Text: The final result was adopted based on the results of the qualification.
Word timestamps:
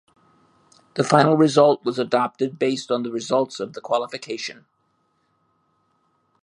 The 0.95 1.03
final 1.03 1.37
result 1.37 1.85
was 1.85 1.99
adopted 1.99 2.57
based 2.57 2.89
on 2.89 3.03
the 3.03 3.11
results 3.11 3.59
of 3.59 3.73
the 3.73 3.81
qualification. 3.81 4.65